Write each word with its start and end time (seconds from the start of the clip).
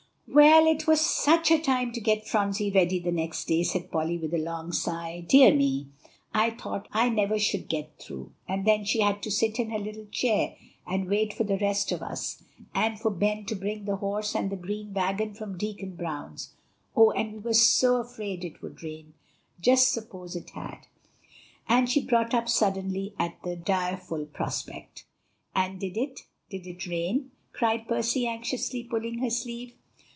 "Well, 0.33 0.65
it 0.65 0.87
was 0.87 1.01
such 1.01 1.51
a 1.51 1.59
time 1.59 1.91
to 1.91 1.99
get 1.99 2.25
Phronsie 2.25 2.71
ready 2.71 2.99
the 2.99 3.11
next 3.11 3.49
day," 3.49 3.63
said 3.63 3.91
Polly 3.91 4.17
with 4.17 4.33
a 4.33 4.37
long 4.37 4.71
sigh; 4.71 5.25
"dear 5.27 5.53
me, 5.53 5.87
I 6.33 6.51
thought 6.51 6.87
I 6.93 7.09
never 7.09 7.37
should 7.37 7.67
get 7.67 7.99
through. 8.01 8.31
And 8.47 8.63
then 8.65 8.85
she 8.85 9.01
had 9.01 9.21
to 9.23 9.29
sit 9.31 9.59
in 9.59 9.71
her 9.71 9.77
little 9.77 10.05
chair 10.05 10.55
and 10.87 11.09
wait 11.09 11.33
for 11.33 11.43
the 11.43 11.57
rest 11.57 11.91
of 11.91 12.01
us, 12.01 12.41
and 12.73 12.97
for 12.97 13.11
Ben 13.11 13.43
to 13.47 13.55
bring 13.55 13.83
the 13.83 13.97
horse 13.97 14.33
and 14.33 14.49
the 14.49 14.55
green 14.55 14.93
wagon 14.93 15.33
from 15.33 15.57
Deacon 15.57 15.97
Brown's. 15.97 16.53
Oh! 16.95 17.11
and 17.11 17.33
we 17.33 17.39
were 17.39 17.53
so 17.53 17.97
afraid 17.99 18.45
it 18.45 18.61
would 18.61 18.81
rain 18.81 19.13
just 19.59 19.91
suppose 19.91 20.33
it 20.37 20.51
had!" 20.51 20.87
and 21.67 21.89
she 21.89 21.99
brought 22.05 22.33
up 22.33 22.47
suddenly 22.47 23.13
at 23.19 23.43
the 23.43 23.57
direful 23.57 24.25
prospect. 24.27 25.05
"And 25.53 25.77
did 25.77 25.97
it? 25.97 26.21
did 26.49 26.65
it 26.67 26.87
rain?" 26.87 27.31
cried 27.51 27.85
Percy 27.89 28.25
anxiously, 28.29 28.85
pulling 28.85 29.17
her 29.17 29.29
sleeve. 29.29 29.73